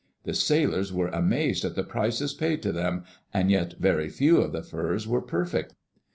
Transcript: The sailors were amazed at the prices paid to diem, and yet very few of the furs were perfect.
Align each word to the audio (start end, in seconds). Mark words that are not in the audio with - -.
The 0.23 0.33
sailors 0.33 0.91
were 0.91 1.09
amazed 1.09 1.63
at 1.63 1.75
the 1.75 1.83
prices 1.83 2.33
paid 2.33 2.63
to 2.63 2.73
diem, 2.73 3.03
and 3.35 3.51
yet 3.51 3.75
very 3.77 4.09
few 4.09 4.37
of 4.39 4.51
the 4.51 4.63
furs 4.63 5.07
were 5.07 5.21
perfect. 5.21 5.75